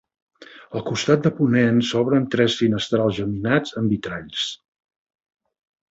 Al 0.79 0.83
costat 0.85 1.27
de 1.27 1.31
ponent 1.41 1.77
s'obren 1.89 2.25
tres 2.37 2.57
finestrals 2.63 3.19
geminats 3.21 3.77
amb 3.83 3.95
vitralls. 3.97 4.51